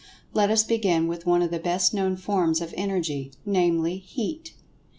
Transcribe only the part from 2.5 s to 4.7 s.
of Energy, namely, Heat.